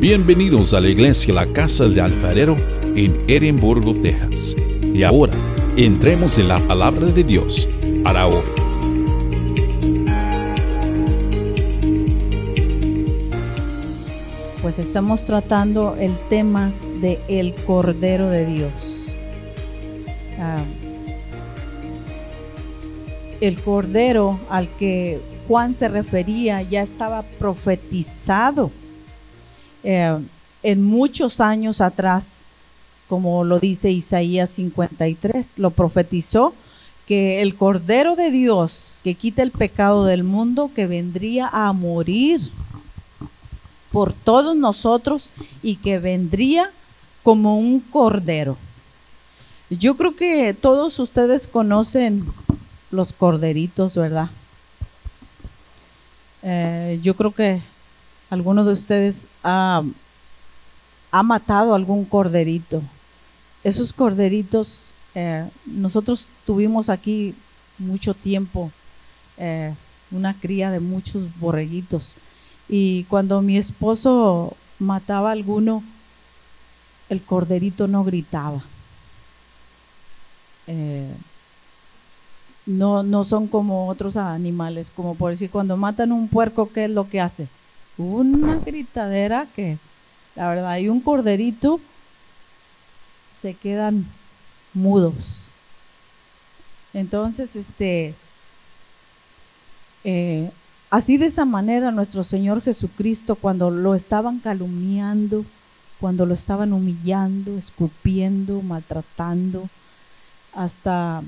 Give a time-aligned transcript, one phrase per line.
[0.00, 2.56] Bienvenidos a la iglesia La Casa del Alfarero
[2.96, 4.56] en Edimburgo, Texas.
[4.94, 5.34] Y ahora,
[5.76, 7.68] entremos en la palabra de Dios
[8.02, 8.42] para hoy.
[14.62, 16.72] Pues estamos tratando el tema
[17.02, 19.14] de el Cordero de Dios.
[20.38, 20.64] Ah,
[23.42, 28.70] el Cordero al que Juan se refería ya estaba profetizado
[29.84, 30.18] eh,
[30.62, 32.46] en muchos años atrás,
[33.08, 36.54] como lo dice Isaías 53, lo profetizó
[37.06, 42.40] que el Cordero de Dios que quita el pecado del mundo, que vendría a morir
[43.90, 45.30] por todos nosotros
[45.62, 46.70] y que vendría
[47.22, 48.56] como un cordero.
[49.70, 52.26] Yo creo que todos ustedes conocen
[52.90, 54.28] los corderitos, ¿verdad?
[56.42, 57.60] Eh, yo creo que
[58.30, 59.82] alguno de ustedes ha,
[61.24, 62.82] matado algún corderito.
[63.64, 67.34] Esos corderitos, eh, nosotros tuvimos aquí
[67.78, 68.70] mucho tiempo
[69.36, 69.74] eh,
[70.12, 72.14] una cría de muchos borreguitos.
[72.68, 75.82] Y cuando mi esposo mataba a alguno,
[77.08, 78.62] el corderito no gritaba.
[80.68, 81.12] Eh,
[82.66, 86.90] no, no son como otros animales, como por decir, cuando matan un puerco, ¿qué es
[86.90, 87.48] lo que hace?
[87.98, 89.78] Una gritadera que,
[90.36, 91.80] la verdad, hay un corderito,
[93.32, 94.06] se quedan
[94.74, 95.46] mudos.
[96.92, 98.14] Entonces, este,
[100.04, 100.50] eh,
[100.90, 105.44] así de esa manera nuestro Señor Jesucristo, cuando lo estaban calumniando,
[106.00, 109.68] cuando lo estaban humillando, escupiendo, maltratando,
[110.54, 111.22] hasta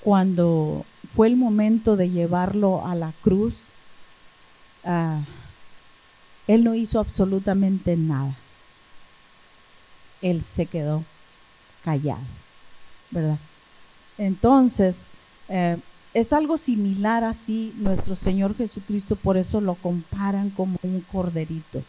[0.00, 3.54] cuando fue el momento de llevarlo a la cruz,
[6.46, 8.34] él no hizo absolutamente nada.
[10.22, 11.04] Él se quedó
[11.84, 12.22] callado,
[13.10, 13.38] ¿verdad?
[14.16, 15.10] Entonces,
[15.48, 15.76] eh,
[16.14, 21.82] es algo similar así nuestro Señor Jesucristo, por eso lo comparan como un corderito.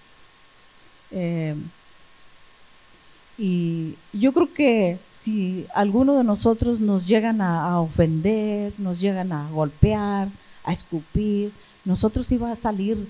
[1.11, 1.55] Eh,
[3.37, 9.49] y yo creo que si alguno de nosotros nos llegan a, ofender, nos llegan a
[9.49, 10.27] golpear,
[10.65, 11.53] a escupir,
[11.89, 13.07] nosotros iba a salir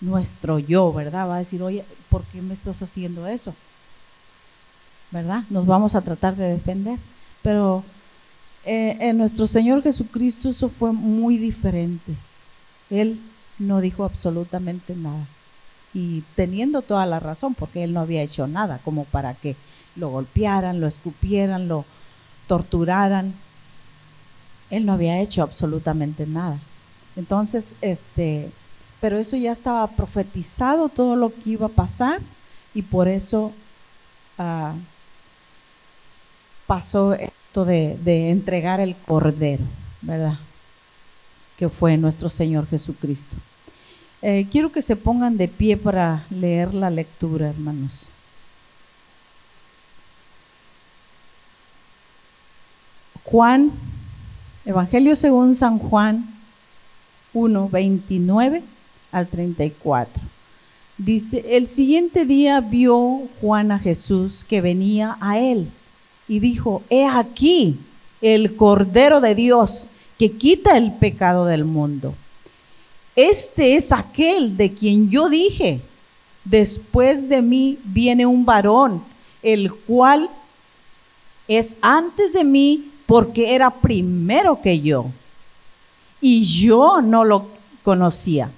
[0.00, 1.28] nuestro yo, ¿verdad?
[1.28, 3.54] Va a decir, oye, ¿por qué me estás haciendo eso?
[5.10, 5.44] ¿Verdad?
[5.50, 6.98] Nos vamos a tratar de defender.
[7.42, 7.84] Pero
[8.64, 12.14] eh, en nuestro Señor Jesucristo eso fue muy diferente.
[12.88, 13.20] Él
[13.58, 15.26] no dijo absolutamente nada.
[15.92, 19.56] Y teniendo toda la razón, porque él no había hecho nada como para que
[19.94, 21.84] lo golpearan, lo escupieran, lo
[22.46, 23.34] torturaran.
[24.70, 26.58] Él no había hecho absolutamente nada.
[27.16, 28.50] Entonces, este,
[29.00, 32.20] pero eso ya estaba profetizado todo lo que iba a pasar
[32.74, 33.52] y por eso
[34.38, 34.74] ah,
[36.66, 39.64] pasó esto de, entregar el cordero,
[40.00, 40.38] ¿verdad?
[41.58, 43.36] Que fue nuestro Señor Jesucristo.
[44.22, 48.06] Eh, quiero que se pongan de pie para leer la lectura, hermanos.
[53.24, 53.72] Juan,
[54.64, 56.31] Evangelio según San Juan
[57.34, 58.62] 1, 29
[59.12, 60.22] al 34.
[60.98, 65.68] Dice, el siguiente día vio Juan a Jesús que venía a él
[66.28, 67.78] y dijo, he aquí
[68.20, 69.88] el Cordero de Dios
[70.18, 72.14] que quita el pecado del mundo.
[73.16, 75.80] Este es aquel de quien yo dije,
[76.44, 79.02] después de mí viene un varón,
[79.42, 80.30] el cual
[81.48, 85.06] es antes de mí porque era primero que yo.
[86.22, 87.44] Y yo no lo
[87.82, 88.50] conocía.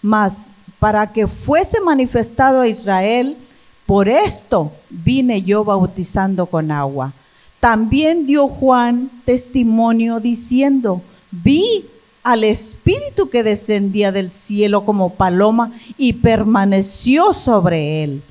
[0.00, 3.36] Mas para que fuese manifestado a Israel,
[3.84, 7.12] por esto vine yo bautizando con agua.
[7.60, 11.84] También dio Juan testimonio diciendo, vi
[12.22, 18.22] al Espíritu que descendía del cielo como paloma y permaneció sobre él.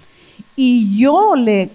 [0.55, 1.69] Y yo le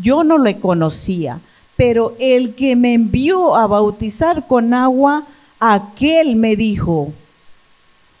[0.00, 1.40] yo no le conocía,
[1.76, 5.24] pero el que me envió a bautizar con agua,
[5.60, 7.12] aquel me dijo,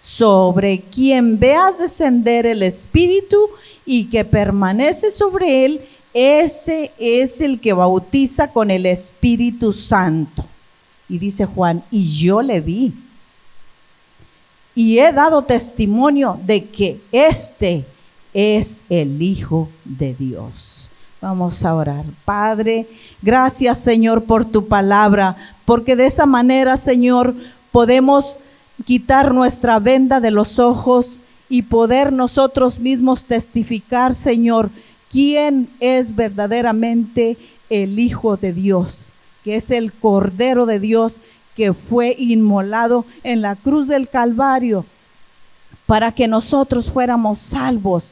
[0.02, 3.38] sobre quien veas descender el Espíritu
[3.84, 5.80] y que permanece sobre él,
[6.12, 10.44] ese es el que bautiza con el Espíritu Santo.
[11.08, 12.92] Y dice Juan, y yo le vi.
[14.74, 17.84] Y he dado testimonio de que este
[18.32, 20.69] es el Hijo de Dios.
[21.20, 22.04] Vamos a orar.
[22.24, 22.86] Padre,
[23.20, 27.34] gracias Señor por tu palabra, porque de esa manera, Señor,
[27.72, 28.40] podemos
[28.84, 31.18] quitar nuestra venda de los ojos
[31.50, 34.70] y poder nosotros mismos testificar, Señor,
[35.10, 37.36] quién es verdaderamente
[37.68, 39.00] el Hijo de Dios,
[39.44, 41.12] que es el Cordero de Dios
[41.54, 44.86] que fue inmolado en la cruz del Calvario
[45.84, 48.04] para que nosotros fuéramos salvos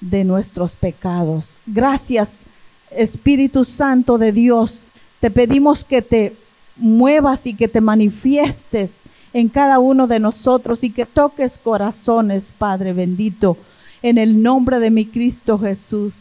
[0.00, 1.56] de nuestros pecados.
[1.66, 2.44] Gracias,
[2.90, 4.84] Espíritu Santo de Dios.
[5.20, 6.34] Te pedimos que te
[6.76, 9.00] muevas y que te manifiestes
[9.32, 13.56] en cada uno de nosotros y que toques corazones, Padre bendito,
[14.02, 16.14] en el nombre de mi Cristo Jesús.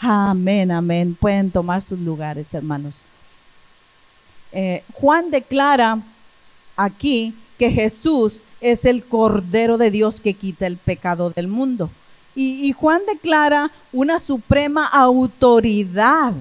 [0.00, 1.16] Amén, amén.
[1.18, 3.02] Pueden tomar sus lugares, hermanos.
[4.52, 5.98] Eh, Juan declara
[6.76, 11.90] aquí que Jesús es el Cordero de Dios que quita el pecado del mundo.
[12.40, 16.34] Y, Juan declara una suprema autoridad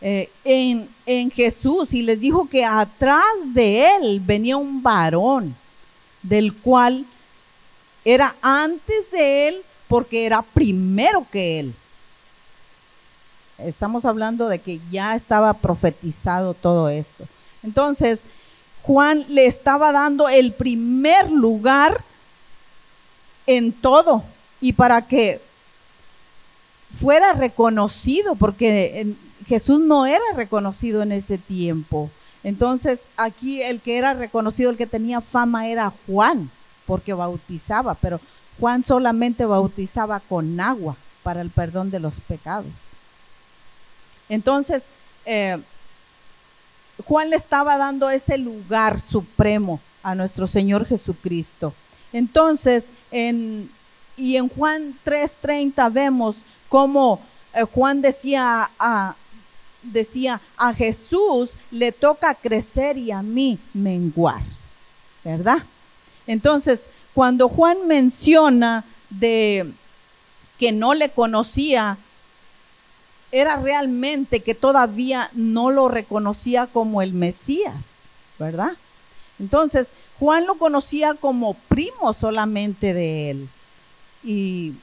[0.00, 5.54] eh, en, en Jesús y les dijo que atrás de él venía un varón,
[6.22, 7.04] del cual
[8.06, 9.56] era antes de él
[9.86, 11.74] porque era primero que él.
[13.58, 17.26] Estamos hablando de que ya estaba profetizado todo esto.
[17.62, 18.22] Entonces,
[18.80, 22.02] Juan le estaba dando el primer lugar
[23.48, 24.22] en todo
[24.60, 25.40] y para que
[27.00, 29.14] fuera reconocido, porque
[29.46, 32.10] Jesús no era reconocido en ese tiempo.
[32.44, 36.50] Entonces aquí el que era reconocido, el que tenía fama era Juan,
[36.86, 38.20] porque bautizaba, pero
[38.60, 42.70] Juan solamente bautizaba con agua para el perdón de los pecados.
[44.28, 44.88] Entonces,
[45.24, 45.58] eh,
[47.06, 51.72] Juan le estaba dando ese lugar supremo a nuestro Señor Jesucristo.
[52.12, 53.70] Entonces, en,
[54.16, 56.36] y en Juan 3:30 vemos
[56.68, 57.20] cómo
[57.54, 59.14] eh, Juan decía a,
[59.82, 64.42] decía, a Jesús le toca crecer y a mí menguar,
[65.24, 65.62] ¿verdad?
[66.26, 69.70] Entonces, cuando Juan menciona de
[70.58, 71.96] que no le conocía,
[73.30, 78.02] era realmente que todavía no lo reconocía como el Mesías,
[78.38, 78.72] ¿verdad?
[79.38, 83.48] Entonces, Juan lo conocía como primo solamente de él.
[84.24, 84.74] Y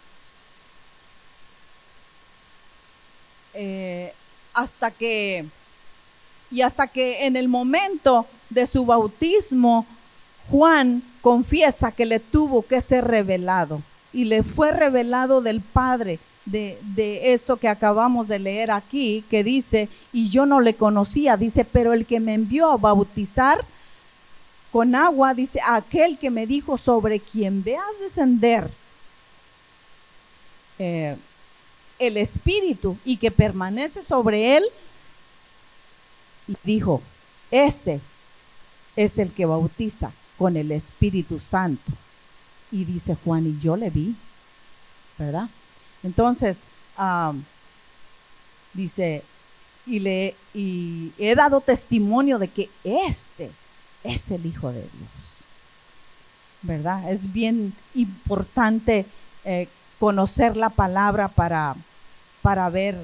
[3.54, 4.14] eh,
[4.54, 5.46] hasta que,
[6.52, 9.86] y hasta que en el momento de su bautismo,
[10.50, 13.82] Juan confiesa que le tuvo que ser revelado
[14.14, 19.44] y le fue revelado del Padre de, de, esto que acabamos de leer aquí, que
[19.44, 23.66] dice, y yo no le conocía, dice, pero el que me envió a bautizar
[24.76, 28.70] con agua, dice, aquel que me dijo sobre quien veas descender
[30.78, 31.16] eh,
[31.98, 34.66] el Espíritu y que permanece sobre él,
[36.66, 37.02] dijo,
[37.52, 38.02] ese
[38.98, 41.94] es el que bautiza con el Espíritu Santo.
[42.70, 44.14] Y dice Juan, y yo le vi,
[45.18, 45.48] ¿verdad?
[46.04, 46.58] Entonces,
[48.74, 49.24] dice,
[49.86, 53.52] y, le, y he dado testimonio de que este
[54.06, 54.90] es el Hijo de Dios.
[56.62, 57.12] ¿Verdad?
[57.12, 59.06] Es bien importante
[59.44, 59.68] eh,
[60.00, 61.76] conocer la palabra para,
[62.42, 62.98] para ver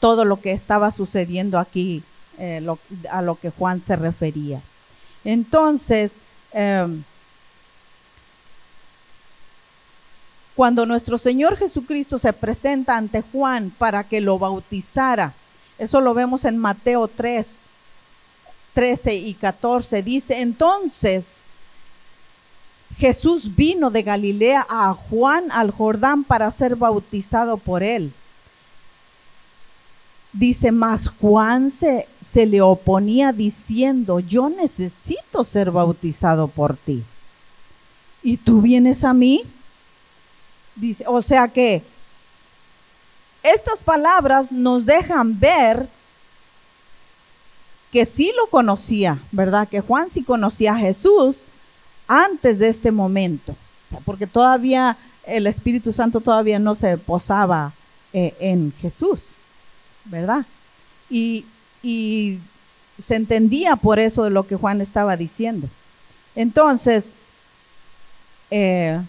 [0.00, 2.02] todo lo que estaba sucediendo aquí,
[2.38, 2.64] eh,
[3.10, 4.60] a lo que Juan se refería.
[5.24, 6.20] Entonces,
[6.52, 7.02] em,
[10.54, 15.32] cuando nuestro Señor Jesucristo se presenta ante Juan para que lo bautizara,
[15.78, 17.66] eso lo vemos en Mateo 3,
[18.76, 21.46] 13 y 14 dice, entonces
[22.98, 28.12] Jesús vino de Galilea a Juan al Jordán para ser bautizado por él.
[30.30, 37.02] Dice, mas Juan se, se le oponía diciendo, yo necesito ser bautizado por ti.
[38.22, 39.44] ¿Y tú vienes a mí?
[40.74, 41.82] Dice, o sea que
[43.42, 45.88] estas palabras nos dejan ver
[47.92, 49.68] que sí lo conocía, ¿verdad?
[49.68, 51.38] Que Juan sí conocía a Jesús
[52.08, 57.72] antes de este momento, o sea, porque todavía el Espíritu Santo todavía no se posaba
[58.12, 59.20] eh, en Jesús,
[60.04, 60.46] ¿verdad?
[61.10, 61.44] Y,
[61.82, 62.38] y
[62.98, 65.68] se entendía por eso de lo que Juan estaba diciendo.
[66.34, 67.14] Entonces,
[68.50, 69.00] eh,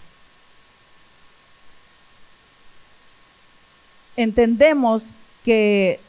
[4.16, 5.04] entendemos
[5.44, 6.00] que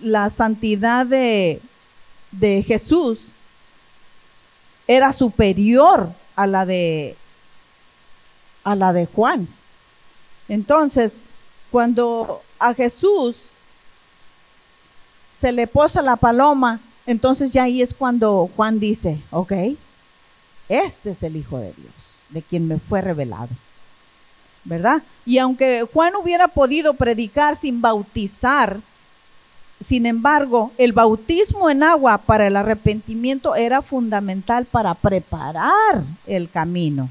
[0.00, 1.60] la santidad de,
[2.32, 3.18] de Jesús
[4.86, 7.16] era superior a la de
[8.64, 9.46] a la de Juan.
[10.48, 11.20] Entonces,
[11.70, 13.36] cuando a Jesús
[15.32, 19.52] se le posa la paloma, entonces ya ahí es cuando Juan dice, ok,
[20.68, 21.92] este es el Hijo de Dios,
[22.30, 23.48] de quien me fue revelado.
[24.64, 25.00] ¿Verdad?
[25.24, 28.80] Y aunque Juan hubiera podido predicar sin bautizar,
[29.80, 37.10] sin embargo, el bautismo en agua para el arrepentimiento era fundamental para preparar el camino.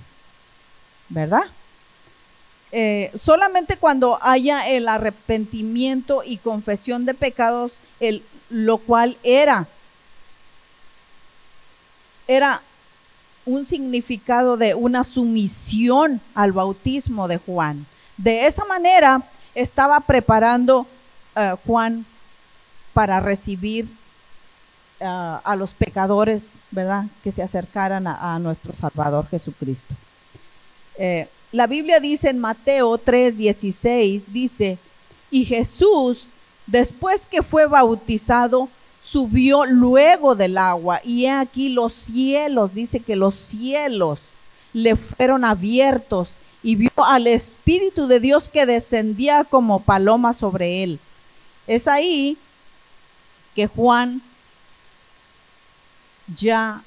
[1.10, 1.44] ¿Verdad?
[2.72, 9.68] Eh, solamente cuando haya el arrepentimiento y confesión de pecados, el, lo cual era,
[12.28, 12.62] era
[13.46, 17.86] un significado de una sumisión al bautismo de Juan.
[18.18, 19.22] De esa manera
[19.54, 20.88] estaba preparando
[21.36, 22.06] uh, Juan
[22.96, 23.90] para recibir
[25.02, 27.04] uh, a los pecadores, ¿verdad?
[27.26, 29.94] Que se acercaran a, a nuestro Salvador Jesucristo.
[30.98, 34.78] Eh, la Biblia dice en Mateo 3:16, dice,
[35.30, 36.28] y Jesús,
[36.68, 38.70] después que fue bautizado,
[39.04, 44.20] subió luego del agua y he aquí los cielos, dice que los cielos
[44.72, 46.30] le fueron abiertos
[46.64, 51.00] y vio al Espíritu de Dios que descendía como paloma sobre él.
[51.68, 52.38] Es ahí
[53.56, 54.22] que Juan
[56.36, 56.84] ya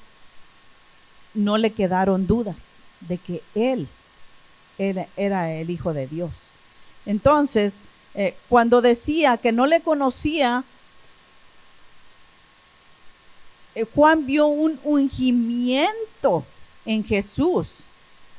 [1.33, 3.87] no le quedaron dudas de que él
[4.77, 6.31] era el Hijo de Dios.
[7.05, 7.81] Entonces,
[8.15, 10.63] eh, cuando decía que no le conocía,
[13.75, 16.45] eh, Juan vio un ungimiento
[16.85, 17.67] en Jesús.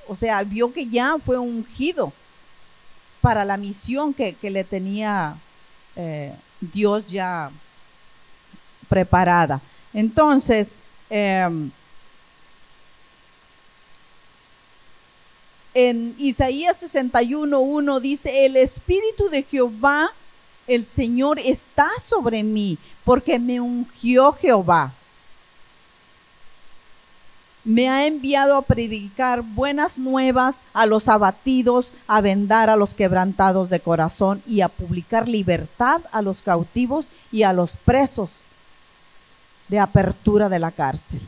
[0.08, 2.12] O sea, vio que ya fue ungido
[3.20, 5.36] para la misión que, le tenía
[5.96, 7.50] eh, Dios ya
[8.90, 9.60] preparada.
[9.94, 10.72] Entonces,
[11.08, 11.70] em,
[15.72, 20.10] en Isaías 61.1 dice, el Espíritu de Jehová,
[20.66, 24.92] el Señor, está sobre mí, porque me ungió Jehová.
[27.62, 33.70] Me ha enviado a predicar buenas nuevas a los abatidos, a vendar a los quebrantados
[33.70, 38.30] de corazón y a publicar libertad a los cautivos y a los presos
[39.70, 41.20] de apertura de la cárcel.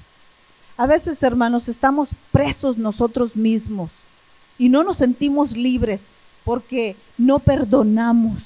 [0.77, 3.91] A veces, hermanos, estamos presos nosotros mismos
[4.59, 6.03] y no nos sentimos libres
[6.45, 8.39] porque no perdonamos.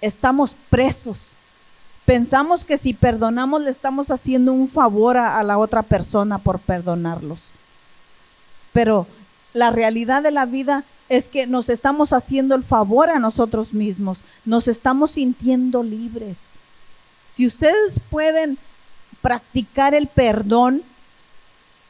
[0.00, 1.28] Estamos presos.
[2.06, 7.40] Pensamos que si perdonamos le estamos haciendo un favor a, la otra persona por perdonarlos.
[8.72, 9.06] Pero
[9.52, 14.18] la realidad de la vida es que nos estamos haciendo el favor a nosotros mismos.
[14.44, 16.53] Nos estamos sintiendo libres.
[17.34, 18.58] Si ustedes pueden
[19.20, 20.82] practicar el perdón,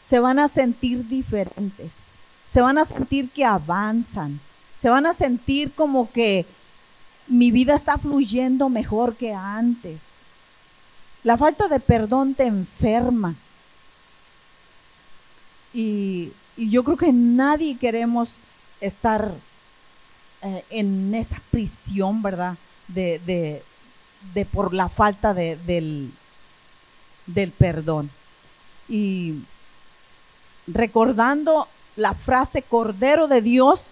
[0.03, 1.93] se van a sentir diferentes,
[2.51, 4.41] se van a sentir que avanzan,
[4.81, 6.47] se van a sentir como que
[7.27, 10.01] mi vida está fluyendo mejor que antes.
[11.23, 13.35] La falta de perdón te enferma.
[15.73, 18.29] Y, yo creo que nadie queremos
[18.81, 19.33] estar
[20.43, 22.57] eh, en esa prisión, ¿verdad?
[22.87, 23.63] De,
[24.33, 26.11] de por la falta de, del,
[27.27, 28.11] del perdón.
[28.89, 29.43] Y
[30.67, 33.83] recordando la frase Cordero de Dios,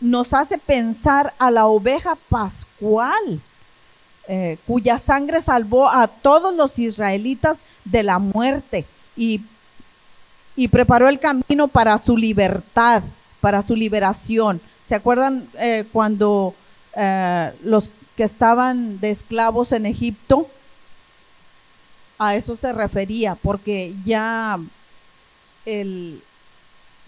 [0.00, 3.40] nos hace pensar a la oveja pascual,
[4.28, 8.84] eh, cuya sangre salvó a todos los israelitas de la muerte
[9.16, 9.42] y,
[10.56, 13.02] y, preparó el camino para su libertad,
[13.40, 14.60] para su liberación.
[14.84, 16.54] ¿Se acuerdan eh, cuando
[16.96, 17.90] eh, los
[18.20, 20.46] que estaban de esclavos en Egipto?
[22.18, 24.58] A eso se refería, porque ya
[25.64, 26.20] el,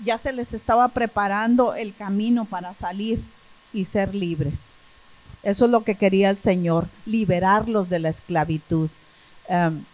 [0.02, 3.23] ya se les estaba preparando el camino para salir
[3.75, 4.71] y ser libres.
[5.42, 8.88] Eso es lo que quería el Señor, liberarlos de la esclavitud.
[9.50, 9.85] Um,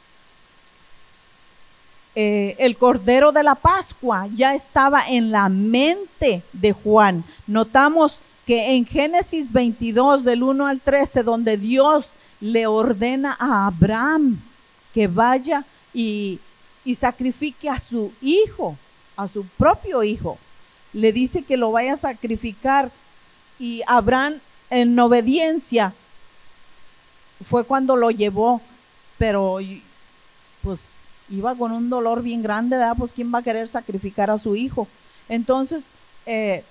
[2.14, 7.24] eh, el Cordero de la Pascua ya estaba en la mente de Juan.
[7.48, 12.06] Notamos que en Génesis 22, del 1 al 13, donde Dios
[12.40, 14.40] le ordena a Abraham
[14.92, 15.64] que vaya
[15.94, 16.40] y
[16.88, 18.74] y sacrifique a su hijo,
[19.14, 20.38] a su propio hijo.
[20.94, 22.90] Le dice que lo vaya a sacrificar
[23.58, 24.40] y Abraham
[24.70, 25.92] en obediencia
[27.46, 28.62] fue cuando lo llevó,
[29.18, 29.58] pero
[30.62, 30.80] pues
[31.28, 32.96] iba con un dolor bien grande, ¿verdad?
[32.96, 34.88] Pues quién va a querer sacrificar a su hijo.
[35.28, 35.84] Entonces,
[36.24, 36.64] eh,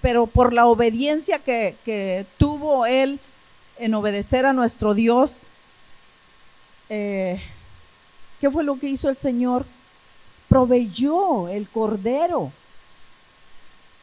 [0.00, 3.20] pero por la obediencia que, que, tuvo él
[3.78, 5.30] en obedecer a nuestro Dios,
[6.88, 7.40] eh,
[8.42, 9.64] ¿Qué fue lo que hizo el Señor?
[10.48, 12.50] Proveyó el cordero.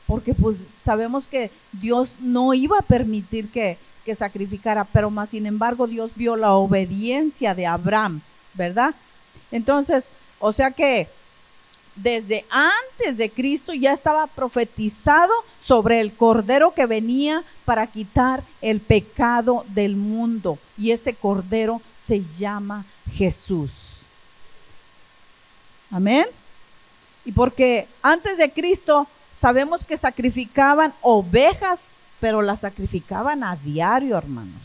[0.07, 5.45] Porque pues sabemos que Dios no iba a permitir que, que sacrificara, pero más sin
[5.45, 8.21] embargo Dios vio la obediencia de Abraham,
[8.53, 8.95] ¿verdad?
[9.51, 11.09] Entonces, O sea que
[12.01, 18.79] desde antes de Cristo ya estaba profetizado sobre el cordero que venía para quitar el
[18.79, 20.57] pecado del mundo.
[20.77, 23.71] Y ese cordero se llama Jesús.
[25.91, 26.25] Amén.
[27.25, 34.61] Y porque antes de Cristo sabemos que sacrificaban ovejas, pero las sacrificaban a diario, hermanos,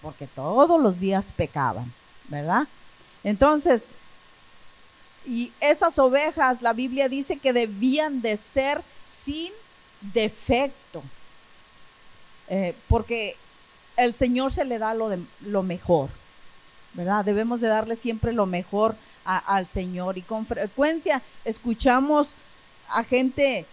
[0.00, 1.92] porque todos los días pecaban,
[2.28, 2.66] ¿verdad?
[3.24, 3.88] Entonces,
[5.26, 9.52] y esas ovejas, la Biblia dice que debían de ser sin
[10.00, 11.02] defecto,
[12.48, 13.36] eh, porque
[13.96, 16.08] el Señor se le da lo, de, lo mejor,
[16.94, 17.24] ¿verdad?
[17.24, 22.30] Debemos de darle siempre lo mejor al Señor y con frecuencia escuchamos
[22.88, 23.64] a gente,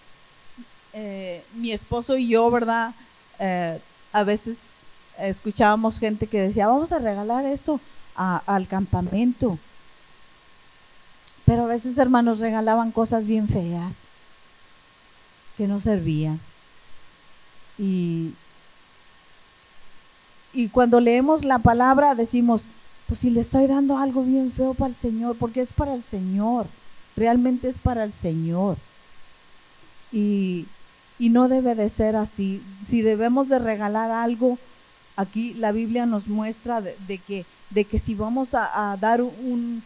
[0.93, 2.93] eh, mi esposo y yo, ¿verdad?
[3.39, 3.79] Eh,
[4.13, 4.67] a veces
[5.17, 7.79] escuchábamos gente que decía, vamos a regalar esto
[8.15, 9.57] al campamento
[11.49, 13.95] pero a veces, hermanos, regalaban cosas bien feas
[15.57, 16.39] que no servían.
[17.79, 18.33] Y,
[20.53, 22.61] y cuando leemos la palabra decimos,
[23.07, 26.03] pues si le estoy dando algo bien feo para el Señor, porque es para el
[26.03, 26.67] Señor,
[27.17, 28.77] realmente es para el Señor.
[30.11, 30.67] Y,
[31.17, 32.61] y no debe de ser así.
[32.87, 34.59] Si debemos de regalar algo,
[35.15, 39.81] aquí la Biblia nos muestra de, que, de que si vamos a, dar un,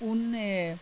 [0.00, 0.76] un eh,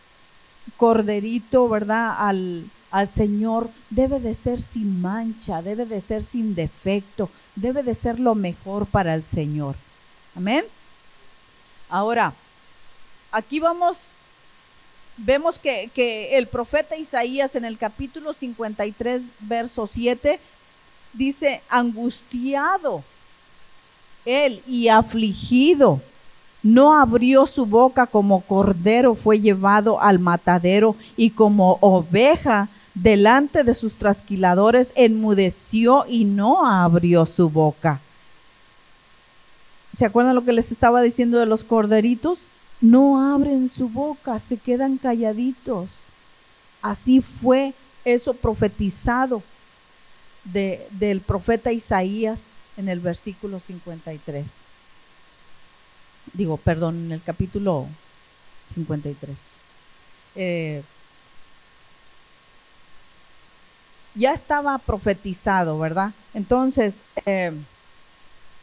[0.77, 2.15] corderito, ¿verdad?
[2.17, 7.95] Al, al Señor debe de ser sin mancha, debe de ser sin defecto, debe de
[7.95, 9.75] ser lo mejor para el Señor.
[10.35, 10.63] Amén.
[11.89, 12.33] Ahora,
[13.31, 13.97] aquí vamos,
[15.17, 20.39] vemos que, que, el profeta Isaías en el capítulo 53, verso 7,
[21.13, 23.03] dice, angustiado
[24.25, 26.01] él y afligido
[26.63, 33.73] no abrió su boca como cordero fue llevado al matadero y como oveja delante de
[33.73, 37.99] sus trasquiladores enmudeció y no abrió su boca.
[39.95, 42.39] ¿Se acuerdan lo que les estaba diciendo de los corderitos?
[42.79, 45.99] No abren su boca, se quedan calladitos.
[46.81, 47.73] Así fue
[48.05, 49.43] eso profetizado
[50.45, 54.72] de, del profeta Isaías en el versículo 53
[56.31, 57.87] digo, perdón, en el capítulo
[58.73, 59.35] 53.
[60.35, 60.83] Eh,
[64.15, 66.11] ya estaba profetizado, ¿verdad?
[66.33, 67.51] Entonces, eh,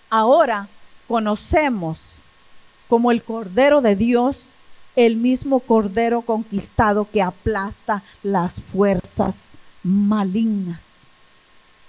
[0.09, 0.69] ahora
[1.09, 1.99] conocemos
[2.89, 4.45] como el Cordero de Dios,
[4.97, 9.51] el mismo Cordero conquistado que aplasta las fuerzas
[9.83, 10.99] malignas,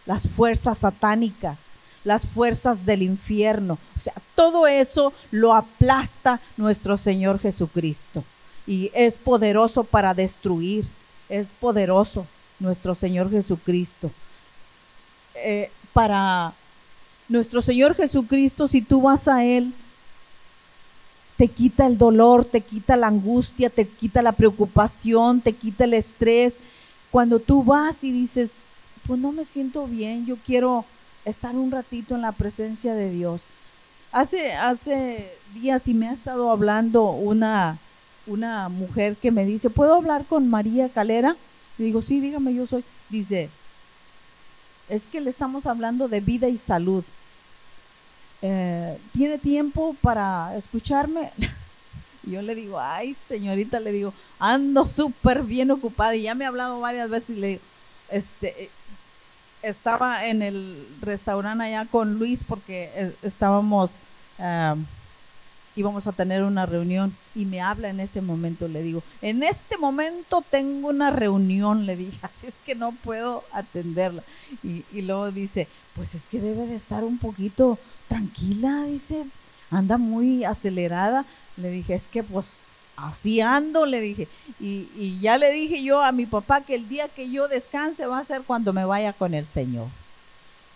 [0.05, 1.70] las fuerzas satánicas
[2.03, 3.77] las fuerzas del infierno.
[3.97, 8.23] O sea, todo eso lo aplasta nuestro Señor Jesucristo.
[8.65, 10.85] Y es poderoso para destruir.
[11.29, 12.25] Es poderoso
[12.59, 14.11] nuestro Señor Jesucristo.
[15.35, 16.53] Eh, para
[17.27, 19.73] nuestro Señor Jesucristo, si tú vas a Él,
[21.37, 25.95] te quita el dolor, te quita la angustia, te quita la preocupación, te quita el
[25.95, 26.57] estrés.
[27.09, 28.61] Cuando tú vas y dices,
[29.07, 30.85] pues no me siento bien, yo quiero
[31.25, 33.41] estar un ratito en la presencia de Dios.
[34.12, 37.77] Hace, hace días y me ha estado hablando una,
[38.27, 41.36] una mujer que me dice, ¿puedo hablar con María Calera?
[41.77, 42.84] Le digo, sí, dígame, yo soy.
[43.10, 43.49] Dice,
[44.89, 47.03] es que le estamos hablando de vida y salud.
[48.41, 51.31] Eh, ¿Tiene tiempo para escucharme?
[52.23, 56.49] yo le digo, ay, señorita, le digo, ando súper bien ocupada y ya me ha
[56.49, 57.62] hablado varias veces y le digo,
[58.10, 58.69] este,
[59.63, 63.91] estaba en el restaurante allá con Luis porque eh, estábamos,
[65.76, 69.78] íbamos a tener una reunión y me habla en ese momento, le digo, en este
[69.78, 74.24] momento tengo una reunión, le dije, así es que no puedo atenderla.
[74.63, 79.26] Y, y luego dice, pues es que debe de estar un poquito tranquila, dice,
[79.69, 81.26] anda muy acelerada.
[81.58, 82.47] Le dije, es que pues
[82.95, 84.27] así ando, le dije.
[84.60, 88.19] Y, ya le dije yo a mi papá que el día que yo descanse va
[88.19, 89.88] a ser cuando me vaya con el Señor.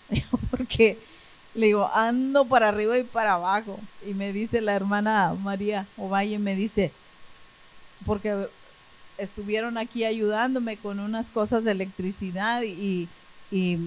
[0.51, 0.97] Porque
[1.53, 3.79] le digo, ando para arriba y para abajo.
[4.07, 6.91] Y me dice la hermana María Ovalle, me dice,
[8.05, 8.47] porque
[9.17, 13.07] estuvieron aquí ayudándome con unas cosas de electricidad y,
[13.51, 13.79] y,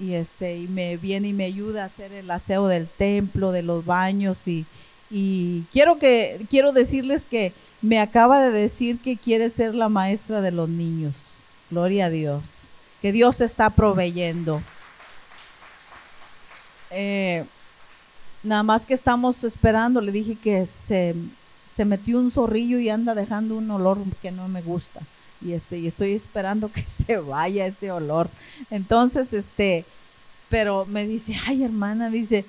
[0.00, 3.62] y, este, y me viene y me ayuda a hacer el aseo del templo, de
[3.62, 4.66] los baños y,
[5.10, 10.40] y quiero que quiero decirles que me acaba de decir que quiere ser la maestra
[10.40, 11.14] de los niños.
[11.70, 12.42] Gloria a Dios.
[13.02, 14.60] Que Dios está proveyendo.
[16.90, 17.44] Eh,
[18.42, 21.14] nada más que estamos esperando, le dije que se,
[21.74, 25.00] se metió un zorrillo y anda dejando un olor que no me gusta.
[25.42, 28.28] Y este, y estoy esperando que se vaya ese olor.
[28.70, 29.84] Entonces, este,
[30.48, 32.44] pero me dice, ay hermana, dice,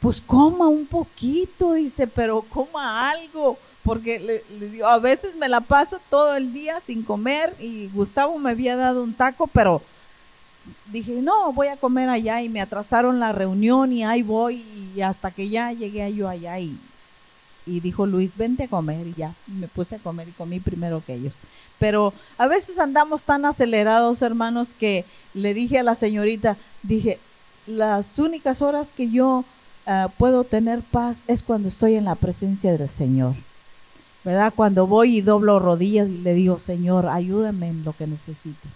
[0.00, 5.60] pues coma un poquito, dice, pero coma algo, porque le, digo, a veces me la
[5.60, 9.80] paso todo el día sin comer y Gustavo me había dado un taco, pero
[10.86, 15.00] dije, no, voy a comer allá y me atrasaron la reunión y ahí voy y
[15.00, 16.76] hasta que ya llegué yo allá y,
[17.64, 21.02] y dijo Luis, vente a comer y ya me puse a comer y comí primero
[21.04, 21.34] que ellos.
[21.78, 25.04] Pero a veces andamos tan acelerados, hermanos, que
[25.34, 27.18] le dije a la señorita, dije,
[27.66, 29.44] las únicas horas que yo
[29.86, 33.34] ah, puedo tener paz es cuando estoy en la presencia del Señor.
[34.24, 34.52] ¿Verdad?
[34.56, 38.68] Cuando voy y doblo rodillas y le digo, Señor, ayúdame en lo que necesite.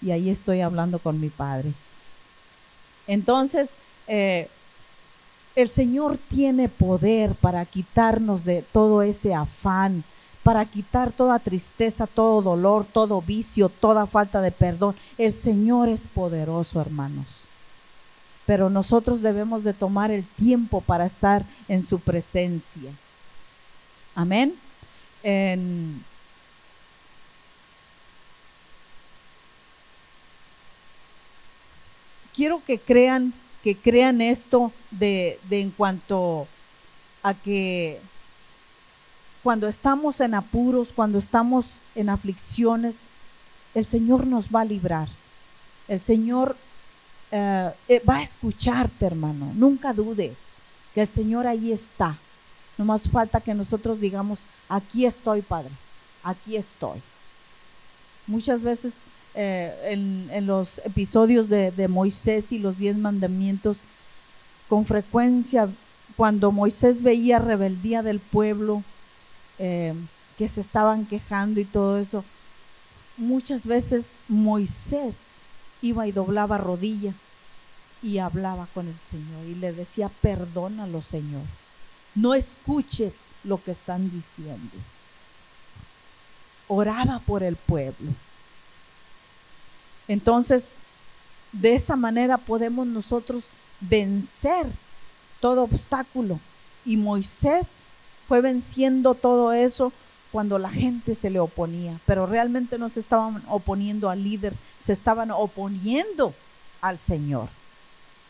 [0.00, 1.72] Y ahí estoy hablando con mi Padre.
[3.06, 3.70] Entonces,
[4.08, 4.48] eh,
[5.54, 10.04] el Señor tiene poder para quitarnos de todo ese afán,
[10.42, 14.94] para quitar toda tristeza, todo dolor, todo vicio, toda falta de perdón.
[15.18, 17.45] El Señor es poderoso, hermanos.
[18.46, 22.90] Pero nosotros debemos de tomar el tiempo para estar en su presencia.
[24.14, 24.54] Amén.
[32.36, 33.32] quiero que crean
[33.66, 36.46] que crean esto de, en cuanto
[37.24, 37.98] a que
[39.42, 43.06] cuando estamos en apuros, cuando estamos en aflicciones,
[43.74, 45.08] el Señor nos va a librar.
[45.88, 46.56] El Señor
[47.38, 49.52] eh, eh, va a escucharte, hermano.
[49.54, 50.52] Nunca dudes
[50.94, 52.16] que el Señor ahí está.
[52.78, 54.38] No más falta que nosotros digamos,
[54.70, 55.70] aquí estoy, Padre,
[56.22, 57.02] aquí estoy.
[58.26, 59.02] Muchas veces
[59.34, 63.76] eh, en, los episodios de, Moisés y los diez mandamientos,
[64.68, 65.68] con frecuencia
[66.16, 68.82] cuando Moisés veía rebeldía del pueblo,
[69.58, 72.24] que se estaban quejando y todo eso,
[73.16, 75.28] muchas veces Moisés
[75.82, 77.12] iba y doblaba rodilla
[78.02, 81.42] y hablaba con el Señor y le decía, perdónalo Señor,
[82.14, 84.76] no escuches lo que están diciendo.
[86.68, 88.10] Oraba por el pueblo.
[90.08, 90.78] Entonces,
[91.52, 93.44] de esa manera podemos nosotros
[93.80, 94.66] vencer
[95.40, 96.38] todo obstáculo.
[96.84, 97.76] Y Moisés
[98.28, 99.92] fue venciendo todo eso
[100.32, 104.92] cuando la gente se le oponía, pero realmente no se estaban oponiendo al líder, se
[104.92, 106.34] estaban oponiendo
[106.80, 107.48] al Señor.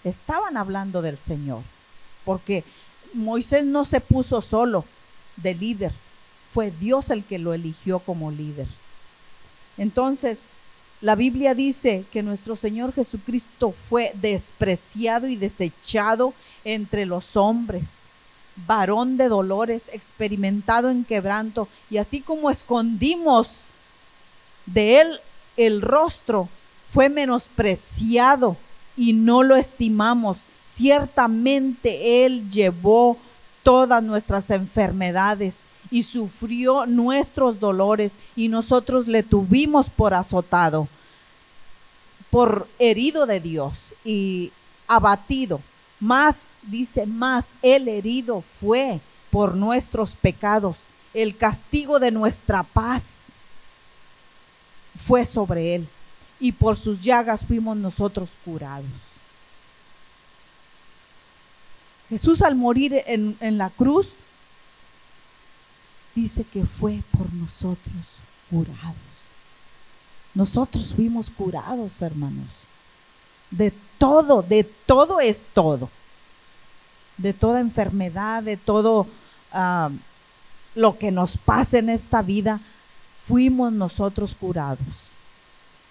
[0.07, 1.63] Estaban hablando del Señor,
[2.25, 2.63] porque
[3.13, 4.85] Moisés no se puso solo
[5.35, 5.91] de líder,
[6.55, 8.69] fue Dios el que lo eligió como líder.
[9.77, 10.39] Entonces,
[11.01, 18.03] la Biblia dice que nuestro Señor Jesucristo fue despreciado y desechado entre los hombres,
[18.65, 23.49] varón de dolores, experimentado en quebranto, y así como escondimos
[24.67, 25.21] de él
[25.57, 26.49] el rostro,
[26.93, 28.57] fue menospreciado
[28.97, 30.39] y no lo estimamos.
[30.65, 33.17] Ciertamente él llevó
[33.63, 40.89] todas nuestras enfermedades y sufrió nuestros dolores y nosotros le tuvimos por azotado,
[42.31, 44.53] por herido de Dios y
[44.89, 45.61] abatido.
[46.01, 50.77] Más, dice, más el herido fue por nuestros pecados.
[51.15, 53.27] El castigo de nuestra paz
[54.99, 55.89] fue sobre él
[56.39, 58.87] y por sus llagas fuimos nosotros curados.
[62.09, 64.09] Jesús al morir en, en la cruz
[66.15, 67.95] dice que fue por nosotros
[68.51, 68.97] curados.
[70.35, 72.47] Nosotros fuimos curados, hermanos.
[73.51, 75.89] De todo, de todo es todo.
[77.17, 79.07] De toda enfermedad, de todo
[79.53, 79.91] ah,
[80.75, 82.61] lo que nos pasa en esta vida,
[83.27, 85.06] fuimos nosotros curados.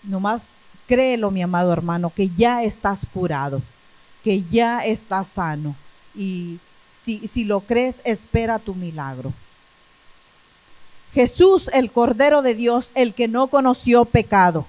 [0.07, 0.53] Nomás
[0.87, 3.61] créelo, mi amado hermano, que ya estás curado,
[4.23, 5.75] que ya estás sano.
[6.15, 6.59] Y
[6.93, 9.33] si, si lo crees, espera tu milagro.
[11.13, 14.65] Jesús, el Cordero de Dios, el que no conoció pecado,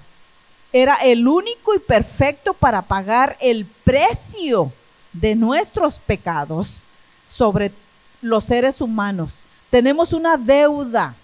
[0.71, 4.71] era el único y perfecto para pagar el precio
[5.13, 6.83] de nuestros pecados
[7.27, 7.71] sobre
[8.21, 9.31] los seres humanos.
[9.69, 11.15] Tenemos una deuda,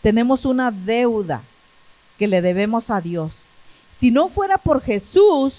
[0.00, 1.42] tenemos una deuda
[2.22, 3.32] que le debemos a Dios.
[3.90, 5.54] Si no fuera por Jesús,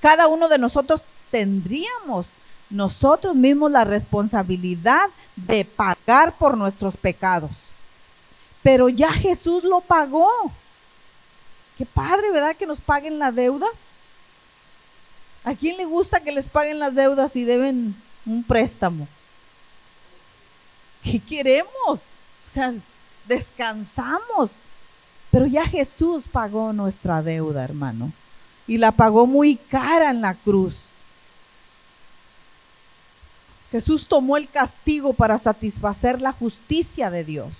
[0.00, 2.24] cada uno de nosotros tendríamos
[2.70, 7.50] nosotros mismos la responsabilidad de pagar por nuestros pecados.
[8.62, 10.30] Pero ya Jesús lo pagó.
[11.76, 12.56] Qué padre, ¿verdad?
[12.56, 13.72] Que nos paguen las deudas.
[15.44, 19.06] ¿A quién le gusta que les paguen las deudas si deben un préstamo?
[21.04, 21.68] ¿qué queremos?
[21.86, 22.72] O sea,
[23.26, 24.52] descansamos.
[25.38, 28.10] Pero ya Jesús pagó nuestra deuda, hermano.
[28.66, 30.74] Y la pagó muy cara en la cruz.
[33.70, 37.52] Jesús tomó el castigo para satisfacer la justicia de Dios.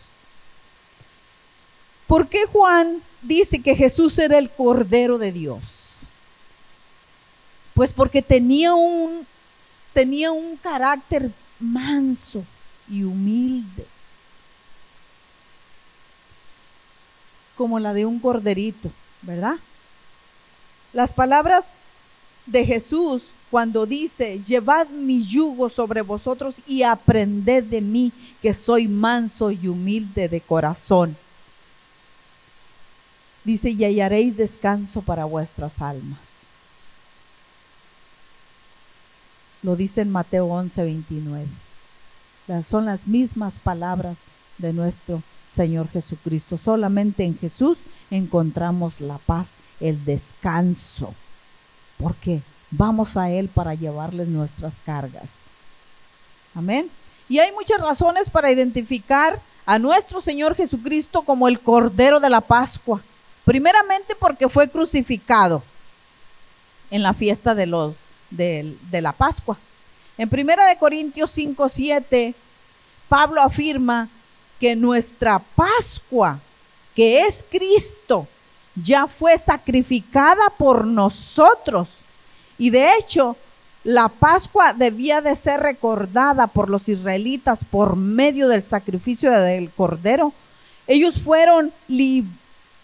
[2.09, 5.63] ¿Por qué Juan dice que Jesús era el Cordero de Dios?
[7.75, 9.25] Pues porque tenía un,
[9.93, 12.43] tenía un carácter manso
[12.89, 13.87] y humilde,
[17.59, 18.91] como la de un corderito,
[19.23, 19.57] ¿verdad?
[20.93, 21.75] Las palabras
[22.47, 28.87] de Jesús cuando dice, llevad mi yugo sobre vosotros y aprended de mí, que soy
[28.87, 31.17] manso y humilde de corazón.
[33.43, 36.47] Dice, y hallaréis descanso para vuestras almas.
[39.63, 41.47] Lo dice en Mateo 11, 29.
[42.67, 44.19] Son las mismas palabras
[44.59, 45.38] de nuestro Señor
[45.93, 46.59] Jesucristo.
[46.63, 47.79] Solamente en Jesús
[48.11, 51.15] encontramos la paz, el descanso.
[51.99, 52.41] ¿Por qué?
[52.71, 55.47] vamos a Él para llevarles nuestras cargas.
[56.55, 56.91] Amén.
[57.29, 62.41] Y hay muchas razones para identificar a nuestro Señor Jesucristo como el Cordero de la
[62.41, 63.01] Pascua.
[63.45, 65.63] Primeramente porque fue crucificado
[66.91, 67.97] en la fiesta de, los,
[68.31, 69.57] de, la Pascua.
[70.17, 72.35] En Primera de Corintios 5, 7,
[73.09, 74.09] Pablo afirma
[74.61, 76.41] que nuestra Pascua,
[76.95, 78.27] que es Cristo,
[78.75, 81.89] ya fue sacrificada por nosotros
[82.59, 83.37] y de hecho,
[83.85, 90.33] la Pascua debía de ser recordada por los israelitas por medio del sacrificio del cordero.
[90.89, 91.73] Ellos fueron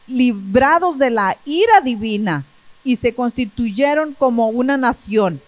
[0.06, 2.44] librados de la ira divina
[2.84, 5.40] y se constituyeron como una nación.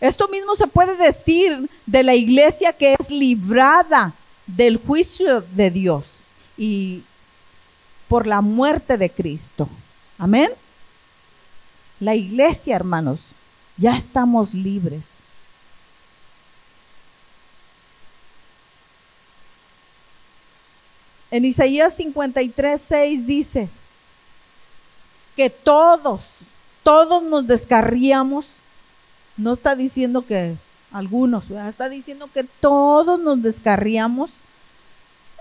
[0.00, 4.12] Esto mismo se puede decir de la iglesia que es librada
[4.48, 6.04] del juicio de Dios
[6.56, 7.02] y
[8.08, 9.68] por la muerte de Cristo.
[10.18, 10.50] Amén.
[12.00, 13.20] La iglesia, hermanos,
[13.76, 15.18] ya estamos libres.
[21.30, 23.68] En Isaías 53, 6 dice
[25.36, 26.22] que todos,
[26.82, 28.46] todos nos descarríamos.
[29.36, 30.56] No está diciendo que
[30.92, 34.30] algunos, está diciendo que todos nos descarríamos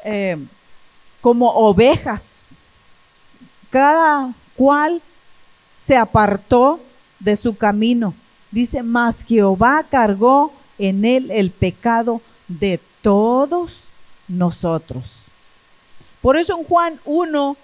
[0.04, 0.38] eh,
[1.22, 2.34] como ovejas.
[3.70, 5.02] Cada cual
[5.80, 6.80] se apartó
[7.20, 8.14] de su camino.
[8.52, 13.72] Dice, más Jehová cargó en él el pecado de todos
[14.28, 15.04] nosotros.
[16.22, 17.58] Por eso en Juan 1,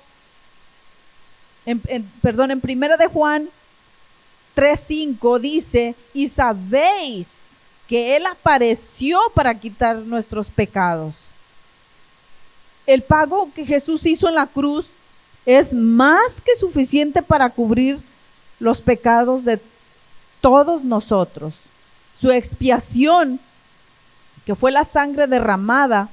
[2.21, 3.49] perdón, en primera de Juan
[4.55, 7.53] 3.5 dice, y sabéis
[7.93, 11.13] que Él apareció para quitar nuestros pecados.
[12.87, 14.87] El pago que Jesús hizo en la cruz
[15.45, 17.99] es más que suficiente para cubrir
[18.59, 19.61] los pecados de
[20.41, 21.53] todos nosotros.
[22.19, 23.39] Su expiación,
[24.43, 26.09] que fue la sangre derramada,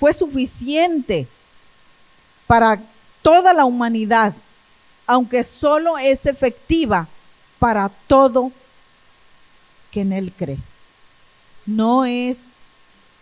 [0.00, 1.28] fue suficiente
[2.48, 2.82] para
[3.22, 4.34] toda la humanidad,
[5.06, 7.06] aunque solo es efectiva
[7.60, 8.50] para todo
[9.92, 10.58] que en Él cree.
[11.66, 12.52] No es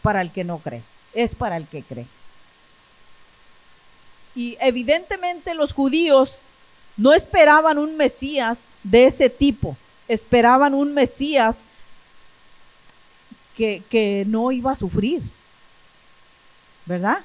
[0.03, 0.83] para el que no cree,
[1.15, 2.07] es para el que cree.
[4.35, 6.33] Y evidentemente los judíos
[6.97, 9.77] no esperaban un Mesías de ese tipo,
[10.09, 11.61] esperaban un Mesías
[13.57, 15.23] que, no iba a sufrir,
[16.87, 17.19] ¿verdad?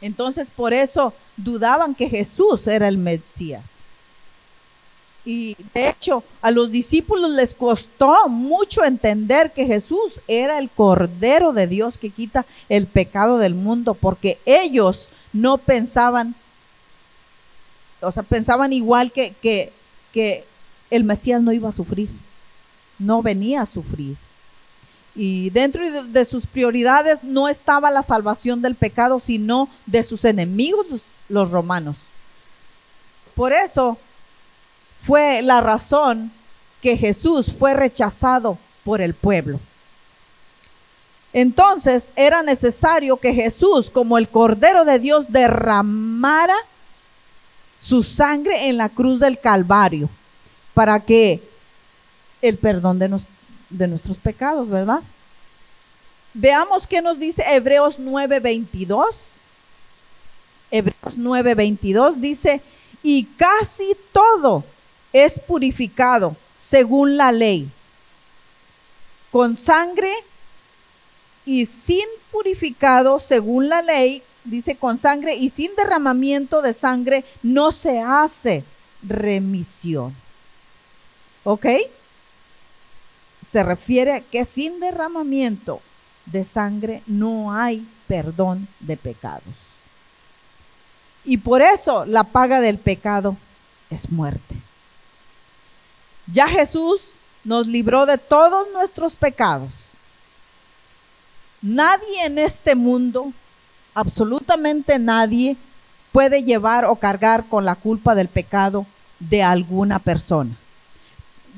[0.00, 3.75] Entonces por eso dudaban que Jesús era el Mesías.
[5.26, 11.52] Y de hecho a los discípulos les costó mucho entender que Jesús era el Cordero
[11.52, 16.36] de Dios que quita el pecado del mundo, porque ellos no pensaban,
[18.00, 19.72] o sea, pensaban igual que, que,
[20.12, 20.44] que
[20.92, 22.08] el Mesías no iba a sufrir,
[23.00, 24.16] no venía a sufrir.
[25.16, 30.86] Y dentro de sus prioridades no estaba la salvación del pecado, sino de sus enemigos,
[31.28, 31.96] los romanos.
[33.34, 33.98] Por eso
[35.06, 36.32] fue la razón
[36.82, 39.60] que Jesús fue rechazado por el pueblo.
[41.32, 46.56] Entonces era necesario que Jesús, como el Cordero de Dios, derramara
[47.80, 50.08] su sangre en la cruz del Calvario
[50.74, 51.42] para que
[52.42, 53.20] el perdón de,
[53.70, 55.00] de nuestros pecados, ¿verdad?
[56.34, 59.06] Veamos qué nos dice Hebreos 9:22.
[60.70, 62.60] Hebreos 9:22 dice,
[63.02, 64.64] y casi todo
[65.24, 67.70] es purificado según la ley,
[69.32, 70.12] con sangre
[71.46, 77.72] y sin purificado según la ley, dice con sangre y sin derramamiento de sangre no
[77.72, 78.62] se hace
[79.02, 80.14] remisión.
[81.44, 81.66] ¿Ok?
[83.50, 85.80] Se refiere a que sin derramamiento
[86.26, 89.54] de sangre no hay perdón de pecados.
[91.24, 93.36] Y por eso la paga del pecado
[93.88, 94.65] es muerte.
[96.32, 97.00] Ya Jesús
[97.44, 99.70] nos libró de todos nuestros pecados.
[101.62, 103.32] Nadie en este mundo,
[103.94, 105.56] absolutamente nadie,
[106.12, 108.86] puede llevar o cargar con la culpa del pecado
[109.18, 110.50] de alguna persona.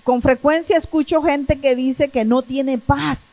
[0.05, 3.33] Con frecuencia escucho gente que dice que no tiene paz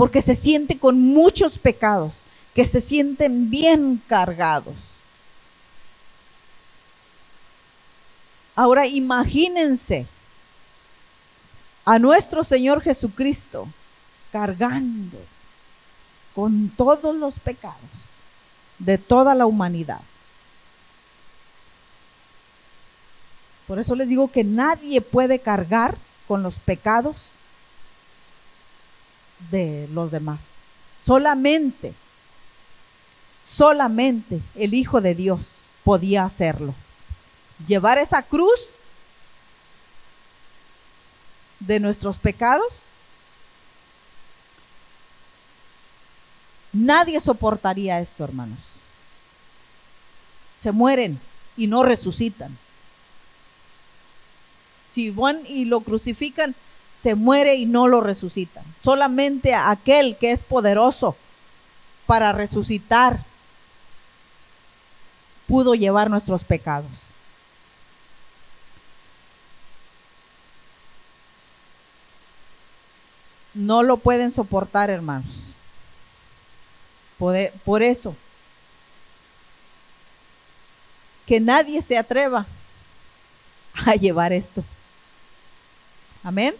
[0.00, 2.12] porque se siente con muchos pecados,
[2.54, 4.74] que se sienten bien cargados.
[8.54, 10.06] Ahora imagínense
[11.84, 13.68] a nuestro Señor Jesucristo
[14.32, 15.18] cargando
[16.34, 17.78] con todos los pecados
[18.78, 20.00] de toda la humanidad.
[23.66, 27.16] Por eso les digo que nadie puede cargar con los pecados
[29.50, 30.54] de los demás.
[31.04, 31.94] Solamente,
[33.44, 35.52] solamente el Hijo de Dios
[35.84, 36.74] podía hacerlo.
[37.66, 38.58] Llevar esa cruz
[41.60, 42.82] de nuestros pecados.
[46.72, 48.58] Nadie soportaría esto, hermanos.
[50.56, 51.20] Se mueren
[51.56, 52.56] y no resucitan.
[54.90, 56.54] Si van y lo crucifican,
[56.96, 58.64] se muere y no lo resucitan.
[58.82, 61.16] Solamente aquel que es poderoso
[62.06, 63.20] para resucitar
[65.46, 66.90] pudo llevar nuestros pecados.
[73.54, 75.54] No lo pueden soportar, hermanos.
[77.18, 78.16] Por, eso,
[81.26, 82.46] que nadie se atreva
[83.84, 84.64] a llevar esto.
[86.22, 86.54] Amén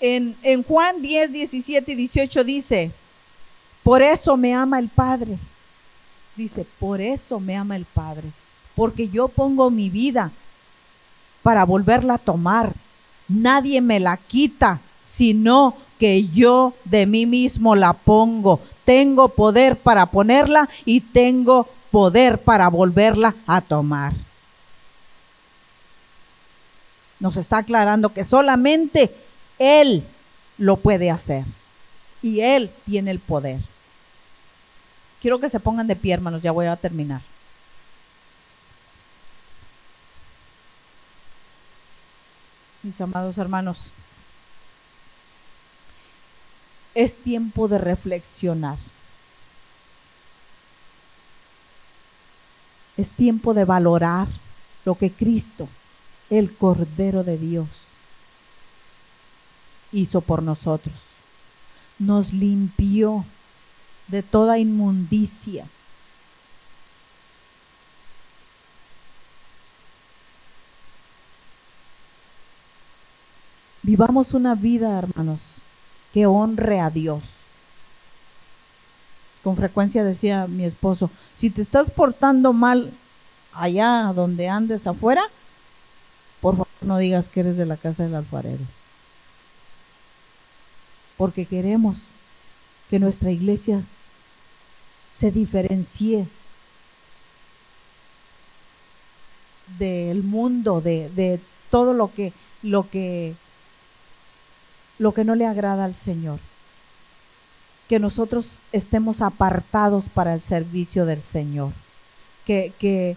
[0.00, 2.90] en, Juan 10, 17 y 18 dice,
[3.82, 5.38] por eso me ama el Padre.
[6.36, 8.28] Dice, por eso me ama el Padre,
[8.74, 10.30] porque yo pongo mi vida
[11.42, 12.72] para volverla a tomar.
[13.28, 18.60] Nadie me la quita, sino que yo de mí mismo la pongo.
[18.84, 24.12] Tengo poder para ponerla y tengo poder para volverla a tomar.
[27.18, 29.14] Nos está aclarando que solamente
[29.58, 30.04] él
[30.60, 31.44] lo puede hacer.
[32.22, 33.60] Y Él tiene el poder.
[35.20, 37.20] Quiero que se pongan de pie, hermanos, ya voy a terminar.
[42.82, 43.90] Mis amados hermanos,
[46.94, 48.78] es tiempo de reflexionar.
[52.96, 54.26] Es tiempo de valorar
[54.84, 55.68] lo que Cristo,
[56.28, 57.68] el Cordero de Dios,
[59.92, 60.94] hizo por nosotros.
[61.98, 63.24] Nos limpió
[64.08, 65.66] de toda inmundicia.
[73.82, 75.49] Vivamos una vida, hermanos,
[76.12, 77.22] que honre a Dios.
[79.42, 82.92] Con frecuencia decía mi esposo, si te estás portando mal
[83.54, 85.22] allá donde andes afuera,
[86.40, 88.64] por favor no digas que eres de la casa del alfarero
[91.20, 91.98] porque queremos
[92.88, 93.82] que nuestra iglesia
[95.14, 96.26] se diferencie
[99.78, 101.38] del mundo, de,
[101.70, 103.34] todo lo que, lo que,
[105.00, 106.38] lo que no le agrada al Señor.
[107.88, 111.72] Que nosotros estemos apartados para el servicio del Señor.
[112.44, 113.16] Que, que,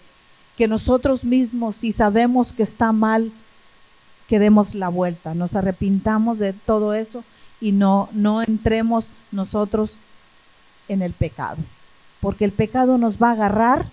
[0.57, 3.31] que nosotros mismos, si sabemos que está mal,
[4.29, 7.25] que demos la vuelta, nos arrepintamos de todo eso
[7.59, 9.97] y no, no entremos nosotros
[10.87, 11.57] en el pecado.
[12.21, 13.85] Porque el pecado nos va a agarrar,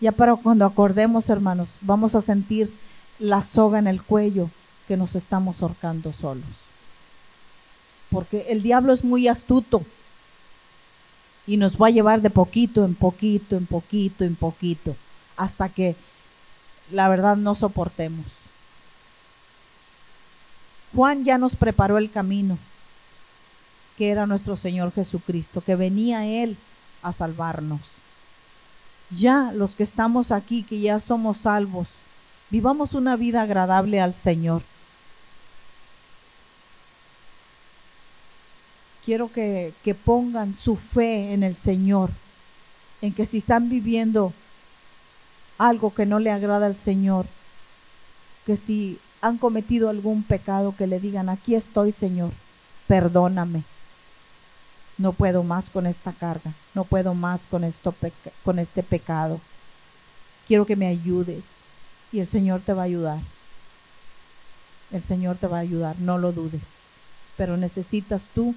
[0.00, 2.72] ya para cuando acordemos, hermanos, vamos a sentir
[3.18, 4.48] la soga en el cuello
[4.88, 6.69] que nos estamos ahorcando solos.
[8.10, 9.84] Porque el diablo es muy astuto
[11.46, 14.96] y nos va a llevar de poquito en poquito, en poquito, en poquito,
[15.36, 15.96] hasta que
[16.90, 18.26] la verdad no soportemos.
[20.94, 22.58] Juan ya nos preparó el camino
[24.00, 26.56] que era nuestro Señor Jesucristo, que venía Él
[27.02, 27.82] a salvarnos.
[29.10, 31.88] Ya los que estamos aquí, que ya somos salvos,
[32.48, 34.62] vivamos una vida agradable al Señor.
[39.10, 42.10] Quiero que, pongan su fe en el Señor,
[43.02, 44.32] en que si están viviendo
[45.58, 47.26] algo que no le agrada al Señor,
[48.46, 52.30] que si han cometido algún pecado, que le digan, aquí estoy, Señor,
[52.86, 53.64] perdóname.
[54.96, 57.92] No puedo más con esta carga, no puedo más con, esto,
[58.44, 59.40] con este pecado.
[60.46, 61.46] Quiero que me ayudes
[62.12, 63.18] y el Señor te va a ayudar.
[64.92, 66.84] El Señor te va a ayudar, no lo dudes.
[67.36, 68.54] Pero necesitas tú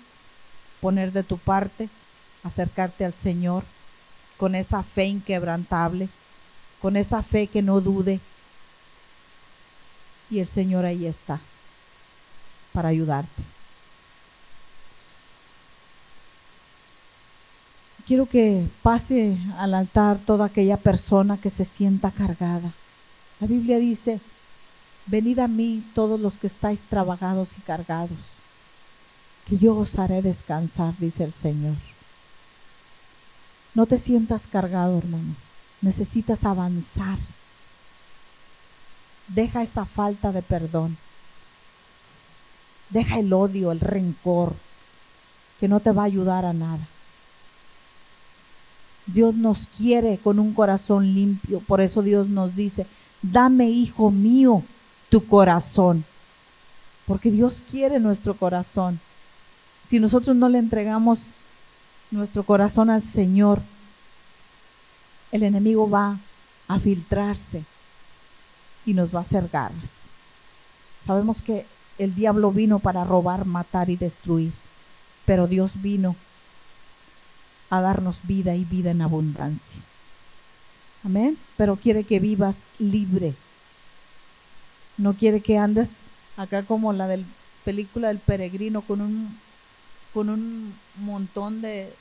[0.83, 1.87] poner de tu parte,
[2.43, 3.63] acercarte al Señor
[4.35, 6.09] con esa fe inquebrantable,
[6.81, 8.19] con esa fe que no dude.
[10.29, 11.39] Y el Señor ahí está
[12.73, 13.41] para ayudarte.
[18.05, 22.73] Quiero que pase al altar toda aquella persona que se sienta cargada.
[23.39, 24.19] La Biblia dice,
[25.05, 28.32] venid a mí todos los que estáis trabajados y cargados,
[29.47, 31.75] que yo os haré descansar, dice el Señor.
[33.73, 35.35] No te sientas cargado, hermano.
[35.81, 37.17] Necesitas avanzar.
[39.27, 40.97] Deja esa falta de perdón.
[42.89, 44.53] Deja el odio, el rencor,
[45.59, 46.87] que no te va a ayudar a nada.
[49.05, 51.59] Dios nos quiere con un corazón limpio.
[51.59, 52.85] Por eso Dios nos dice,
[53.21, 54.63] dame, hijo mío,
[55.09, 56.05] tu corazón.
[57.05, 58.99] Porque Dios quiere nuestro corazón.
[59.85, 61.23] Si nosotros no le entregamos
[62.11, 63.61] nuestro corazón al Señor,
[65.31, 66.17] el enemigo va
[66.67, 67.63] a filtrarse
[68.85, 70.03] y nos va a hacer garras.
[71.05, 71.65] Sabemos que
[71.97, 74.53] el diablo vino para robar, matar y destruir,
[75.25, 76.15] pero Dios vino
[77.69, 79.81] a darnos vida y vida en abundancia.
[81.03, 81.37] Amén.
[81.57, 83.33] Pero quiere que vivas libre.
[84.97, 86.01] No quiere que andes
[86.37, 87.25] acá como la del
[87.65, 89.37] película del peregrino con un
[90.13, 91.93] con un montón de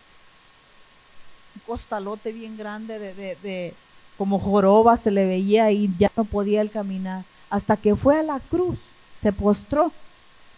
[1.66, 3.74] costalote bien grande de, de, de
[4.18, 7.24] como joroba se le veía y ya no podía él caminar.
[7.50, 8.78] Hasta que fue a la cruz,
[9.16, 9.92] se postró,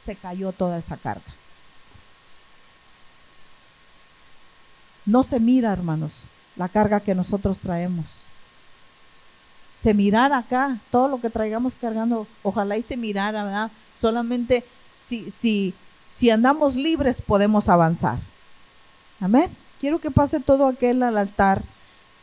[0.05, 1.23] se cayó toda esa carga.
[5.07, 6.13] No se mira, hermanos,
[6.57, 8.07] la carga que nosotros traemos.
[9.79, 13.71] Se mirara acá, todo lo que traigamos cargando, ojalá y se mirara, ¿verdad?
[13.99, 14.65] Solamente
[15.05, 15.75] si, si,
[16.15, 18.19] si andamos libres podemos avanzar.
[19.21, 19.49] Amén.
[19.81, 21.63] Quiero que pase todo aquel al altar,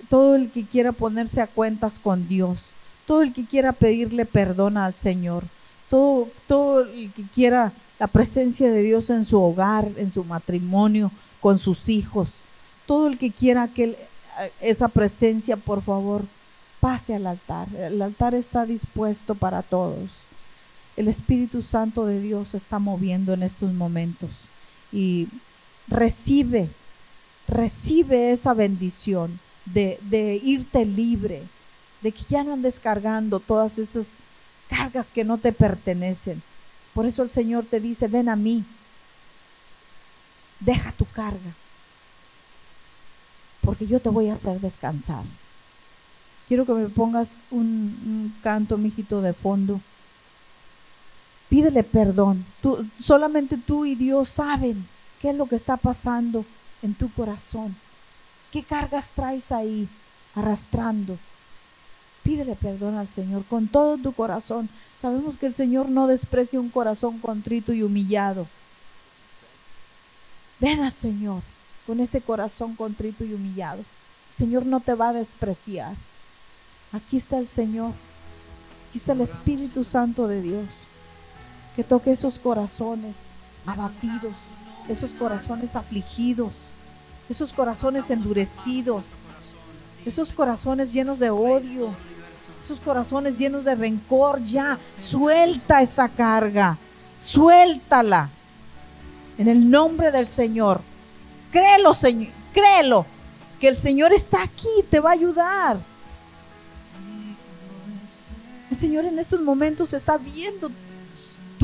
[0.10, 2.60] todo el que quiera ponerse a cuentas con Dios,
[3.06, 5.44] todo el que quiera pedirle perdón al Señor,
[5.90, 11.12] todo, todo el que quiera la presencia de Dios en su hogar, en su matrimonio,
[11.40, 12.30] con sus hijos
[12.92, 13.98] todo el que quiera que
[14.60, 16.24] esa presencia, por favor,
[16.82, 17.70] pase al altar.
[17.74, 20.10] El altar está dispuesto para todos.
[20.98, 24.30] El Espíritu Santo de Dios está moviendo en estos momentos
[24.92, 25.28] y
[25.88, 26.70] recibe,
[27.48, 31.44] recibe esa bendición de, de irte libre,
[32.02, 34.14] de que ya no andes cargando todas esas
[34.70, 36.42] cargas que no te pertenecen.
[36.94, 38.64] Por eso el Señor te dice, ven a mí,
[40.60, 41.56] deja tu carga,
[43.62, 45.24] porque yo te voy a hacer descansar.
[46.48, 49.80] Quiero que me pongas un, canto, mijito, de fondo.
[51.52, 52.46] Pídele perdón.
[52.62, 54.88] Tú, solamente tú y Dios saben
[55.22, 56.46] qué es lo que está pasando
[56.82, 57.76] en tu corazón.
[58.54, 59.90] ¿Qué cargas traes ahí
[60.34, 61.18] arrastrando?
[62.24, 64.70] Pídele perdón al Señor con todo tu corazón.
[64.98, 68.48] Sabemos que el Señor no desprecia un corazón contrito y humillado.
[70.62, 71.42] Ven al Señor
[71.86, 73.80] con ese corazón contrito y humillado.
[73.80, 75.96] El Señor no te va a despreciar.
[76.94, 77.92] Aquí está el Señor.
[78.88, 80.68] Aquí está el Espíritu Santo de Dios.
[81.76, 83.16] Que toque esos corazones
[83.66, 84.34] abatidos,
[84.90, 86.54] esos corazones afligidos,
[87.30, 89.06] esos corazones endurecidos,
[90.06, 91.90] esos corazones llenos de odio,
[92.64, 94.44] esos corazones llenos de rencor.
[94.44, 96.78] Ya, suelta esa carga,
[97.20, 98.30] suéltala.
[99.38, 100.82] En el nombre del Señor.
[101.52, 103.06] Créelo, Señor, créelo,
[103.60, 105.78] que el Señor está aquí, te va a ayudar.
[108.70, 110.72] El Señor en estos momentos está viendo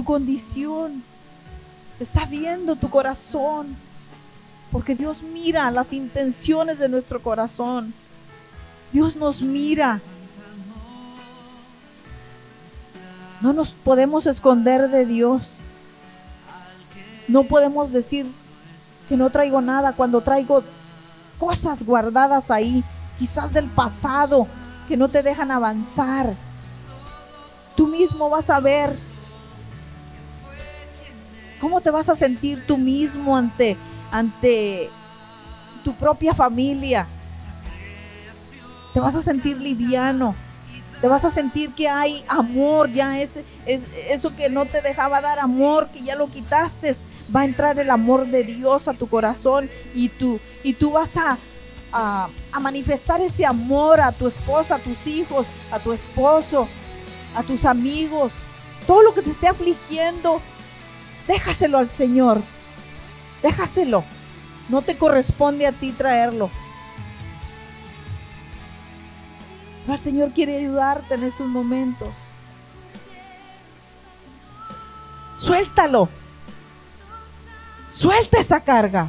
[0.07, 1.03] condición,
[1.99, 3.75] está viendo tu corazón,
[4.71, 7.93] porque Dios mira las intenciones de nuestro corazón.
[8.93, 9.99] Dios nos mira.
[13.41, 15.43] No nos podemos esconder de Dios.
[17.27, 18.25] No podemos decir,
[19.09, 20.63] que no traigo nada, cuando traigo
[21.37, 22.81] cosas guardadas ahí,
[23.19, 24.47] quizás del pasado,
[24.87, 26.33] que no te dejan avanzar.
[27.75, 28.95] Tú mismo vas a ver
[31.59, 33.77] cómo te vas a sentir tú mismo ante,
[34.11, 34.89] ante
[35.83, 37.07] tu propia familia.
[38.93, 40.35] Te vas a sentir liviano.
[41.01, 45.21] Te vas a sentir que hay amor, ya es, es eso que no te dejaba
[45.21, 46.95] dar amor, que ya lo quitaste.
[47.35, 51.15] Va a entrar el amor de Dios a tu corazón y tú, y tú vas
[51.17, 51.37] a,
[51.93, 56.67] a, a manifestar ese amor a tu esposa, a tus hijos, a tu esposo,
[57.35, 58.31] a tus amigos.
[58.87, 60.41] Todo lo que te esté afligiendo,
[61.27, 62.41] déjaselo al Señor.
[63.41, 64.03] Déjaselo.
[64.69, 66.49] No te corresponde a ti traerlo.
[69.85, 72.09] Pero el Señor quiere ayudarte en estos momentos.
[75.37, 76.09] Suéltalo.
[77.89, 79.07] Suelta esa carga.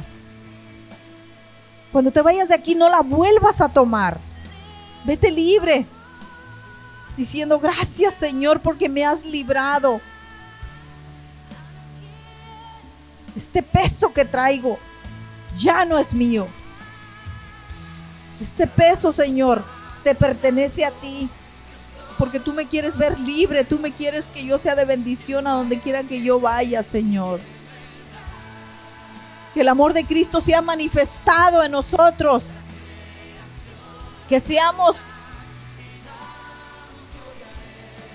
[1.91, 4.17] Cuando te vayas de aquí no la vuelvas a tomar.
[5.03, 5.85] Vete libre.
[7.17, 9.99] Diciendo, gracias Señor porque me has librado.
[13.39, 14.77] Este peso que traigo
[15.57, 16.45] ya no es mío.
[18.41, 19.63] Este peso, Señor,
[20.03, 21.29] te pertenece a ti.
[22.17, 25.51] Porque tú me quieres ver libre, tú me quieres que yo sea de bendición a
[25.51, 27.39] donde quiera que yo vaya, Señor.
[29.53, 32.43] Que el amor de Cristo sea manifestado en nosotros.
[34.27, 34.97] Que seamos,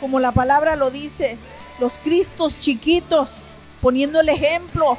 [0.02, 1.38] como la palabra lo dice,
[1.80, 3.30] los Cristos chiquitos,
[3.80, 4.98] poniendo el ejemplo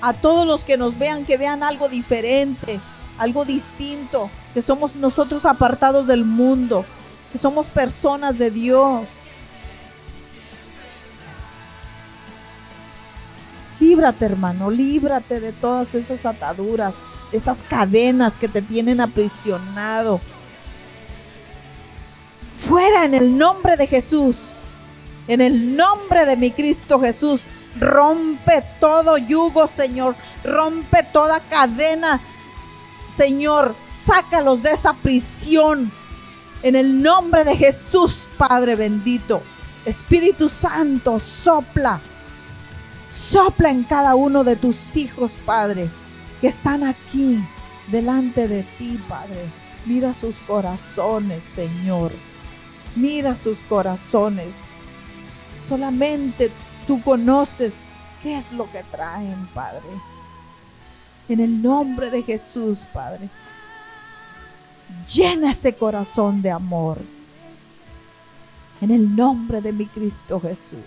[0.00, 2.80] a todos los que nos vean, que vean algo diferente,
[3.18, 6.84] algo distinto, que somos nosotros apartados del mundo,
[7.32, 9.06] que somos personas de Dios.
[13.80, 16.94] Líbrate, hermano, líbrate de todas esas ataduras,
[17.32, 20.20] esas cadenas que te tienen aprisionado.
[22.60, 24.36] Fuera en el nombre de Jesús,
[25.28, 27.40] en el nombre de mi Cristo Jesús.
[27.78, 30.14] Rompe todo yugo, Señor.
[30.44, 32.20] Rompe toda cadena,
[33.08, 33.74] Señor.
[34.06, 35.92] Sácalos de esa prisión.
[36.62, 39.42] En el nombre de Jesús, Padre bendito.
[39.84, 42.00] Espíritu Santo, sopla.
[43.10, 45.88] Sopla en cada uno de tus hijos, Padre,
[46.40, 47.38] que están aquí
[47.86, 49.46] delante de ti, Padre.
[49.86, 52.12] Mira sus corazones, Señor.
[52.96, 54.54] Mira sus corazones.
[55.68, 56.50] Solamente
[56.88, 57.74] Tú conoces
[58.22, 59.82] qué es lo que traen, Padre.
[61.28, 63.28] En el nombre de Jesús, Padre.
[65.14, 66.96] Llena ese corazón de amor.
[68.80, 70.78] En el nombre de mi Cristo Jesús.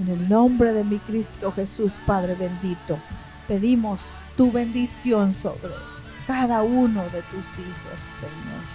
[0.00, 2.98] En el nombre de mi Cristo Jesús, Padre bendito,
[3.46, 4.00] pedimos
[4.36, 5.72] tu bendición sobre
[6.26, 8.73] cada uno de tus hijos, Señor.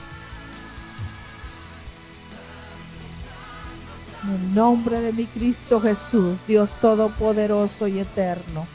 [4.23, 8.67] En el nombre de mi Cristo Jesús, Dios Todopoderoso y Eterno.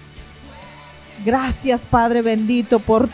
[1.25, 3.09] Gracias, Padre bendito, por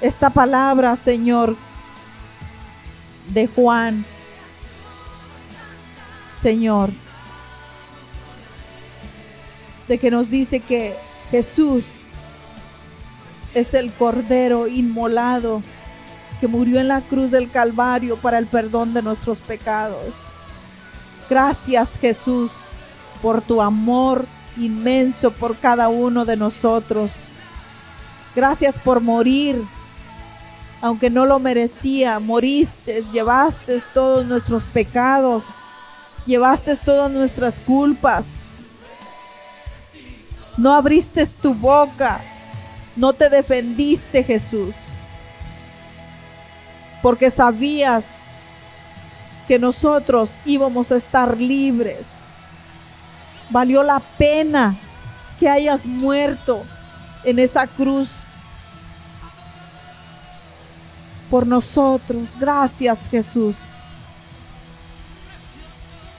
[0.00, 1.56] esta palabra, Señor,
[3.28, 4.04] de Juan.
[6.34, 6.90] Señor,
[9.88, 10.96] de que nos dice que
[11.30, 11.84] Jesús
[13.52, 15.62] es el Cordero inmolado
[16.40, 20.14] que murió en la cruz del Calvario para el perdón de nuestros pecados.
[21.30, 22.50] Gracias Jesús
[23.22, 24.26] por tu amor
[24.56, 27.12] inmenso por cada uno de nosotros.
[28.34, 29.62] Gracias por morir,
[30.82, 32.18] aunque no lo merecía.
[32.18, 35.44] Moriste, llevaste todos nuestros pecados,
[36.26, 38.26] llevaste todas nuestras culpas.
[40.56, 42.20] No abriste tu boca,
[42.96, 44.74] no te defendiste Jesús,
[47.02, 48.16] porque sabías
[49.50, 52.20] que nosotros íbamos a estar libres.
[53.50, 54.76] Valió la pena
[55.40, 56.62] que hayas muerto
[57.24, 58.08] en esa cruz
[61.28, 62.28] por nosotros.
[62.38, 63.56] Gracias Jesús.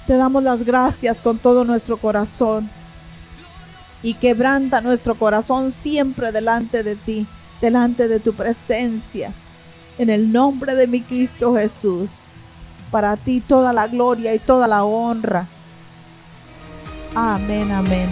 [0.07, 2.69] Te damos las gracias con todo nuestro corazón
[4.03, 7.25] y quebranta nuestro corazón siempre delante de ti,
[7.61, 9.31] delante de tu presencia.
[9.97, 12.09] En el nombre de mi Cristo Jesús
[12.91, 15.47] para ti toda la gloria y toda la honra.
[17.15, 18.09] Amén, amén.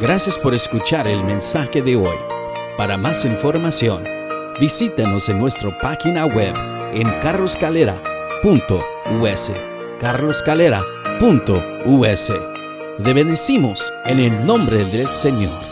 [0.00, 2.16] Gracias por escuchar el mensaje de hoy.
[2.78, 4.02] Para más información,
[4.58, 6.54] visítanos en nuestra página web
[6.94, 9.52] en carloscalera.us.
[10.00, 12.32] carloscalera.us.
[13.04, 15.69] Te bendecimos en el nombre del Señor.